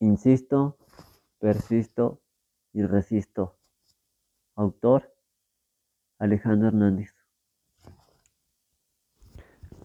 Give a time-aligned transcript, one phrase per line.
[0.00, 0.78] Insisto,
[1.38, 2.22] persisto
[2.72, 3.58] y resisto.
[4.54, 5.14] Autor
[6.18, 7.14] Alejandro Hernández.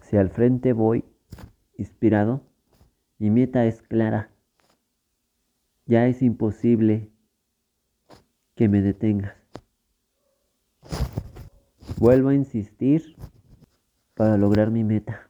[0.00, 1.04] Si al frente voy
[1.76, 2.40] inspirado,
[3.18, 4.30] mi meta es clara.
[5.84, 7.12] Ya es imposible
[8.54, 9.36] que me detengas.
[11.98, 13.16] Vuelvo a insistir
[14.14, 15.25] para lograr mi meta.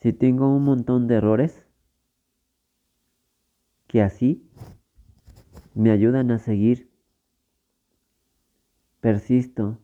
[0.00, 1.66] Si tengo un montón de errores,
[3.88, 4.48] que así
[5.74, 6.88] me ayudan a seguir,
[9.00, 9.78] persisto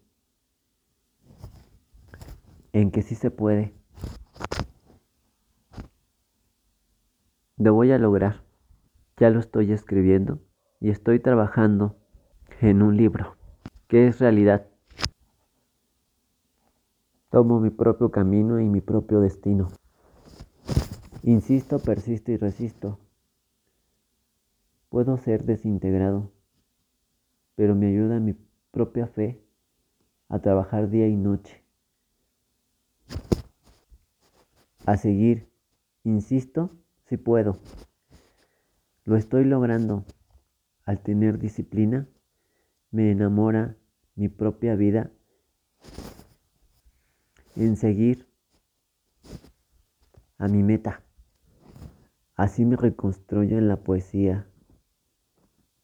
[2.72, 3.74] en que sí se puede.
[7.56, 8.42] Lo voy a lograr.
[9.16, 10.40] Ya lo estoy escribiendo
[10.80, 11.96] y estoy trabajando
[12.60, 13.36] en un libro
[13.88, 14.66] que es realidad.
[17.30, 19.68] Tomo mi propio camino y mi propio destino.
[21.26, 22.98] Insisto, persisto y resisto.
[24.90, 26.30] Puedo ser desintegrado,
[27.54, 28.34] pero me ayuda mi
[28.70, 29.42] propia fe
[30.28, 31.64] a trabajar día y noche.
[34.84, 35.48] A seguir,
[36.02, 36.76] insisto,
[37.06, 37.58] si puedo.
[39.04, 40.04] Lo estoy logrando.
[40.84, 42.06] Al tener disciplina,
[42.90, 43.78] me enamora
[44.14, 45.10] mi propia vida
[47.56, 48.28] en seguir
[50.36, 51.00] a mi meta.
[52.36, 54.48] Así me reconstruyo en la poesía.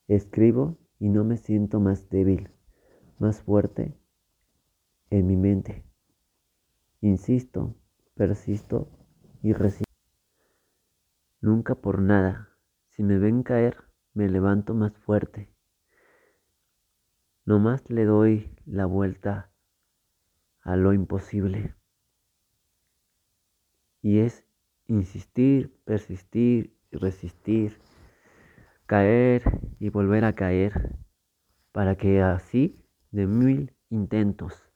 [0.09, 2.51] Escribo y no me siento más débil,
[3.19, 3.97] más fuerte
[5.11, 5.85] en mi mente.
[7.01, 7.77] Insisto,
[8.15, 8.91] persisto
[9.43, 9.91] y resisto.
[11.41, 12.49] Nunca por nada.
[12.89, 15.55] Si me ven caer, me levanto más fuerte.
[17.45, 19.51] No más le doy la vuelta
[20.63, 21.75] a lo imposible.
[24.03, 24.45] Y es
[24.91, 27.79] insistir, persistir y resistir,
[28.87, 29.43] caer
[29.79, 30.97] y volver a caer,
[31.71, 34.69] para que así de mil intentos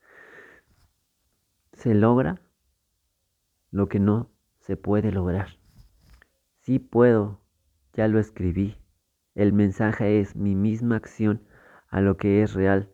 [1.73, 2.41] se logra
[3.71, 5.49] lo que no se puede lograr.
[6.61, 7.41] Sí puedo,
[7.93, 8.77] ya lo escribí.
[9.35, 11.43] El mensaje es mi misma acción
[11.89, 12.89] a lo que es real.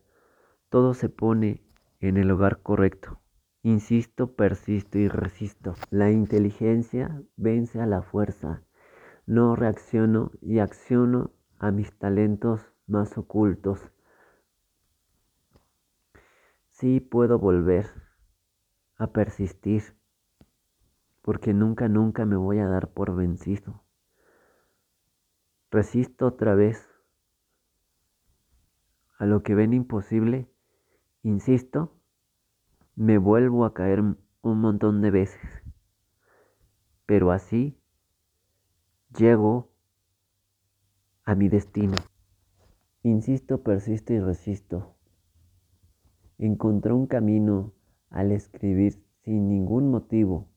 [0.70, 1.62] Todo se pone
[2.00, 3.21] en el lugar correcto.
[3.64, 5.76] Insisto, persisto y resisto.
[5.92, 8.64] La inteligencia vence a la fuerza.
[9.28, 13.80] No reacciono y acciono a mis talentos más ocultos.
[16.70, 17.86] Sí puedo volver
[18.98, 19.96] a persistir,
[21.22, 23.84] porque nunca, nunca me voy a dar por vencido.
[25.70, 26.90] Resisto otra vez
[29.20, 30.50] a lo que ven imposible,
[31.22, 32.01] insisto
[32.96, 35.64] me vuelvo a caer un montón de veces.
[37.06, 37.78] Pero así
[39.18, 39.72] llego
[41.26, 41.96] a mi destino.
[43.04, 44.96] Insisto, persisto y resisto.
[46.38, 47.74] Encontré un camino
[48.10, 50.50] al escribir sin ningún motivo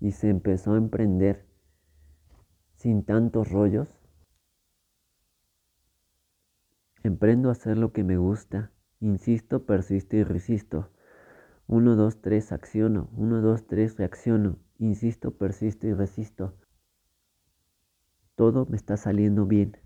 [0.00, 1.46] y se empezó a emprender
[2.76, 3.88] sin tantos rollos.
[7.02, 8.72] Emprendo a hacer lo que me gusta.
[9.00, 10.90] Insisto, persisto y resisto.
[11.70, 13.10] 1, 2, 3, acciono.
[13.14, 14.56] 1, 2, 3, reacciono.
[14.78, 16.54] Insisto, persisto y resisto.
[18.36, 19.76] Todo me está saliendo bien.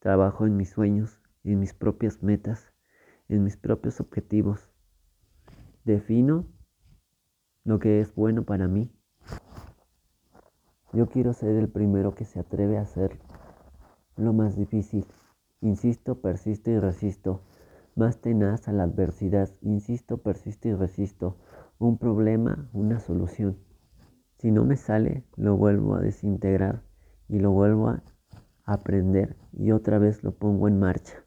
[0.00, 2.72] Trabajo en mis sueños, en mis propias metas,
[3.28, 4.72] en mis propios objetivos.
[5.84, 6.48] Defino
[7.62, 8.92] lo que es bueno para mí.
[10.92, 13.20] Yo quiero ser el primero que se atreve a hacer
[14.16, 15.06] lo más difícil.
[15.60, 17.42] Insisto, persisto y resisto
[17.96, 19.50] más tenaz a la adversidad.
[19.62, 21.38] Insisto, persisto y resisto.
[21.78, 23.58] Un problema, una solución.
[24.38, 26.82] Si no me sale, lo vuelvo a desintegrar
[27.28, 28.02] y lo vuelvo a
[28.64, 31.24] aprender y otra vez lo pongo en marcha.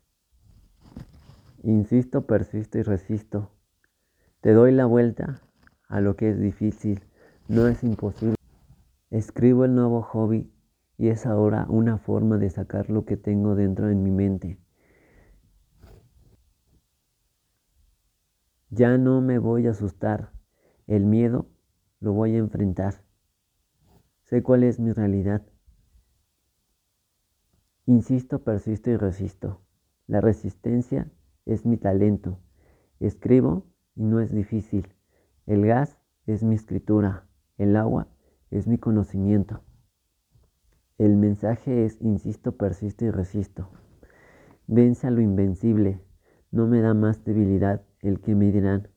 [1.63, 3.51] Insisto, persisto y resisto.
[4.41, 5.41] Te doy la vuelta
[5.87, 7.03] a lo que es difícil.
[7.47, 8.35] No es imposible.
[9.09, 10.53] Escribo el nuevo hobby
[10.97, 14.59] y es ahora una forma de sacar lo que tengo dentro en mi mente.
[18.71, 20.31] Ya no me voy a asustar.
[20.85, 21.47] El miedo
[21.99, 23.03] lo voy a enfrentar.
[24.21, 25.41] Sé cuál es mi realidad.
[27.87, 29.61] Insisto, persisto y resisto.
[30.05, 31.11] La resistencia
[31.45, 32.37] es mi talento.
[32.99, 34.93] Escribo y no es difícil.
[35.47, 37.27] El gas es mi escritura.
[37.57, 38.07] El agua
[38.51, 39.63] es mi conocimiento.
[40.99, 43.71] El mensaje es insisto, persisto y resisto.
[44.67, 46.03] Vence a lo invencible.
[46.51, 48.87] No me da más debilidad el que me dirán,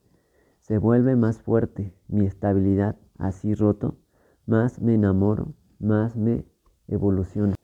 [0.59, 3.97] se vuelve más fuerte mi estabilidad así roto,
[4.45, 6.45] más me enamoro, más me
[6.87, 7.55] evoluciono.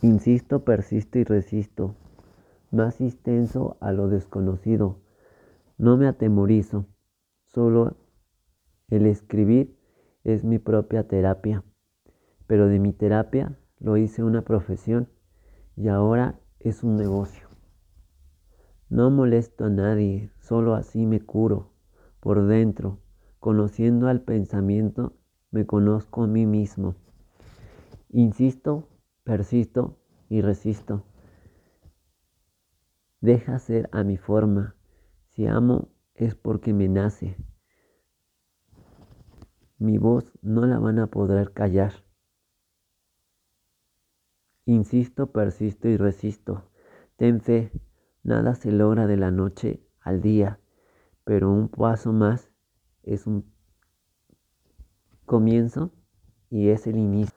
[0.00, 1.94] Insisto, persisto y resisto,
[2.70, 5.00] más extenso a lo desconocido.
[5.78, 6.86] No me atemorizo,
[7.46, 7.96] solo
[8.88, 9.76] el escribir
[10.24, 11.64] es mi propia terapia,
[12.46, 15.08] pero de mi terapia lo hice una profesión
[15.76, 17.41] y ahora es un negocio.
[18.92, 21.72] No molesto a nadie, solo así me curo
[22.20, 22.98] por dentro,
[23.40, 25.16] conociendo al pensamiento,
[25.50, 26.94] me conozco a mí mismo.
[28.10, 28.90] Insisto,
[29.24, 29.96] persisto
[30.28, 31.06] y resisto.
[33.22, 34.76] Deja ser a mi forma.
[35.30, 37.38] Si amo es porque me nace.
[39.78, 41.94] Mi voz no la van a poder callar.
[44.66, 46.68] Insisto, persisto y resisto.
[47.16, 47.72] Ten fe,
[48.22, 50.60] nada se logra de la noche al día,
[51.24, 52.50] pero un paso más
[53.02, 53.52] es un
[55.26, 55.92] comienzo
[56.50, 57.36] y es el inicio.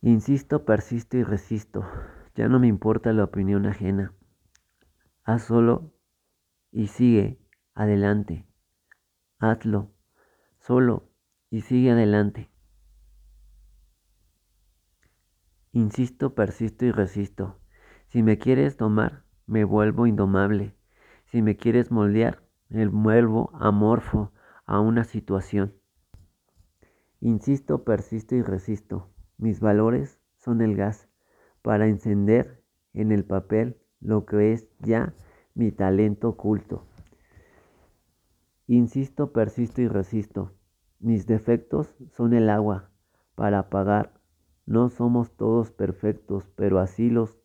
[0.00, 1.84] Insisto, persisto y resisto.
[2.34, 4.12] Ya no me importa la opinión ajena.
[5.24, 5.92] Haz solo
[6.72, 7.38] y sigue
[7.74, 8.46] adelante.
[9.38, 9.94] Hazlo
[10.58, 11.10] solo
[11.50, 12.50] y sigue adelante.
[15.72, 17.58] Insisto, persisto y resisto.
[18.06, 20.74] Si me quieres tomar, me vuelvo indomable.
[21.26, 24.32] Si me quieres moldear, me vuelvo amorfo
[24.66, 25.74] a una situación.
[27.20, 29.08] Insisto, persisto y resisto.
[29.38, 31.08] Mis valores son el gas
[31.62, 32.62] para encender
[32.92, 35.14] en el papel lo que es ya
[35.54, 36.86] mi talento oculto.
[38.66, 40.52] Insisto, persisto y resisto.
[41.00, 42.90] Mis defectos son el agua
[43.34, 44.20] para apagar.
[44.66, 47.38] No somos todos perfectos, pero así los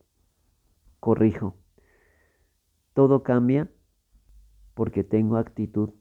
[0.99, 1.55] corrijo.
[2.99, 3.69] Todo cambia
[4.73, 5.91] porque tengo actitud.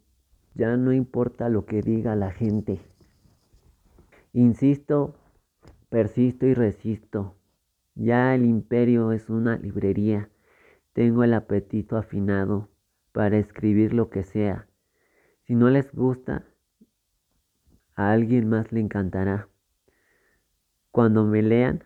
[0.57, 2.81] Ya no importa lo que diga la gente.
[4.33, 5.15] Insisto,
[5.91, 7.37] persisto y resisto.
[7.95, 10.29] Ya el imperio es una librería.
[10.93, 12.69] Tengo el apetito afinado
[13.13, 14.67] para escribir lo que sea.
[15.45, 16.47] Si no les gusta,
[17.95, 19.49] a alguien más le encantará.
[20.91, 21.85] Cuando me lean,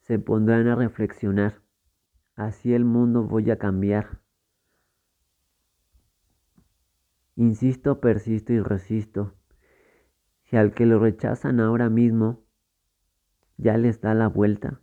[0.00, 1.65] se pondrán a reflexionar.
[2.36, 4.20] Así el mundo voy a cambiar.
[7.34, 9.34] Insisto, persisto y resisto.
[10.44, 12.44] Si al que lo rechazan ahora mismo
[13.56, 14.80] ya les da la vuelta,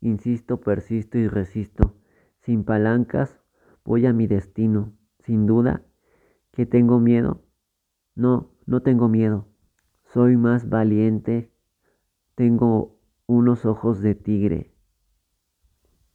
[0.00, 1.94] insisto, persisto y resisto.
[2.40, 3.38] Sin palancas
[3.84, 4.92] voy a mi destino.
[5.20, 5.82] Sin duda
[6.52, 7.42] que tengo miedo.
[8.14, 9.46] No, no tengo miedo.
[10.04, 11.50] Soy más valiente,
[12.34, 14.73] tengo unos ojos de tigre.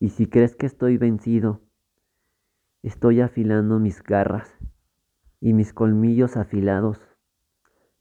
[0.01, 1.59] Y si crees que estoy vencido,
[2.83, 4.49] estoy afilando mis garras
[5.41, 7.01] y mis colmillos afilados.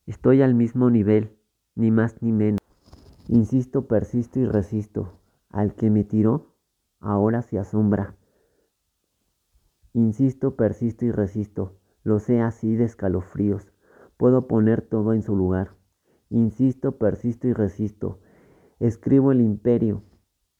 [0.06, 1.36] Estoy al mismo nivel,
[1.74, 2.60] ni más ni menos.
[3.26, 5.20] Insisto, persisto y resisto.
[5.50, 6.54] Al que me tiró,
[7.00, 8.16] ahora se asombra.
[9.92, 11.80] Insisto, persisto y resisto.
[12.04, 13.72] Lo sé así de escalofríos.
[14.16, 15.76] Puedo poner todo en su lugar.
[16.30, 18.20] Insisto, persisto y resisto.
[18.78, 20.04] Escribo el imperio.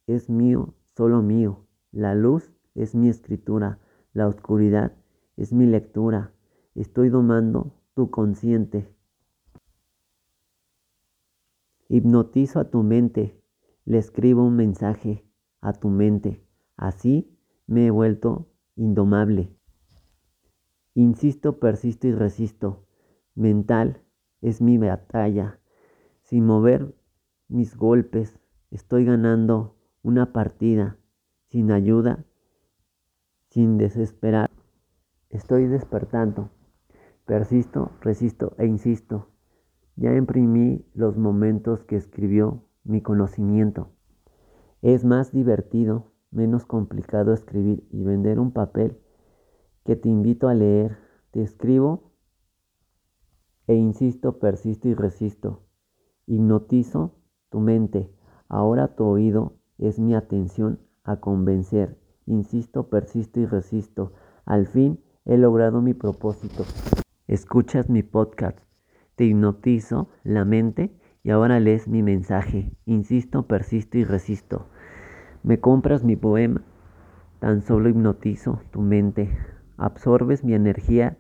[0.09, 1.65] Es mío, solo mío.
[1.93, 3.79] La luz es mi escritura.
[4.13, 4.97] La oscuridad
[5.37, 6.33] es mi lectura.
[6.75, 8.93] Estoy domando tu consciente.
[11.89, 13.41] Hipnotizo a tu mente.
[13.85, 15.25] Le escribo un mensaje
[15.61, 16.45] a tu mente.
[16.77, 17.39] Así
[17.69, 19.57] me he vuelto indomable.
[20.95, 22.89] Insisto, persisto y resisto.
[23.37, 24.03] Mental
[24.41, 25.61] es mi batalla.
[26.23, 26.93] Sin mover
[27.47, 28.41] mis golpes,
[28.73, 30.97] estoy ganando una partida.
[31.49, 32.27] Sin ayuda,
[33.49, 34.51] sin desesperar,
[35.31, 36.51] estoy despertando.
[37.25, 39.31] Persisto, resisto e insisto.
[39.97, 43.93] Ya imprimí los momentos que escribió mi conocimiento.
[44.83, 48.99] Es más divertido, menos complicado escribir y vender un papel
[49.85, 50.99] que te invito a leer.
[51.31, 52.13] Te escribo
[53.67, 55.65] e insisto, persisto y resisto.
[56.27, 57.17] Hipnotizo
[57.51, 58.11] tu mente.
[58.49, 61.99] Ahora tu oído es mi atención a convencer.
[62.27, 64.13] Insisto, persisto y resisto.
[64.45, 66.65] Al fin he logrado mi propósito.
[67.27, 68.59] Escuchas mi podcast.
[69.15, 72.73] Te hipnotizo la mente y ahora lees mi mensaje.
[72.85, 74.69] Insisto, persisto y resisto.
[75.43, 76.63] Me compras mi poema.
[77.41, 79.31] Tan solo hipnotizo tu mente.
[79.77, 81.17] Absorbes mi energía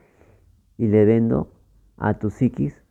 [0.76, 1.52] y le vendo
[1.96, 2.82] a tu psiquis.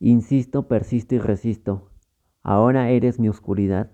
[0.00, 1.90] Insisto, persisto y resisto.
[2.42, 3.90] Ahora eres mi oscuridad.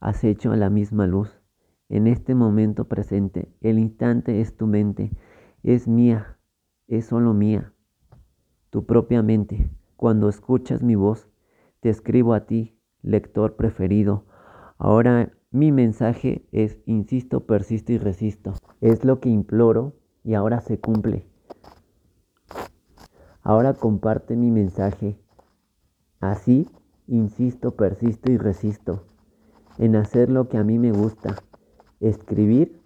[0.00, 1.40] Has hecho la misma luz.
[1.88, 5.10] En este momento presente, el instante es tu mente.
[5.64, 6.38] Es mía,
[6.86, 7.72] es solo mía.
[8.70, 9.70] Tu propia mente.
[9.96, 11.26] cuando escuchas mi voz,
[11.80, 14.26] te escribo a ti, lector preferido.
[14.78, 18.54] Ahora mi mensaje es insisto, persisto y resisto.
[18.80, 21.26] Es lo que imploro y ahora se cumple.
[23.42, 25.18] Ahora comparte mi mensaje.
[26.20, 26.68] Así,
[27.08, 29.02] insisto, persisto y resisto
[29.78, 31.36] en hacer lo que a mí me gusta.
[32.00, 32.80] Escribir.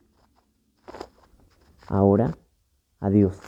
[1.88, 2.36] Ahora,
[3.00, 3.38] adiós.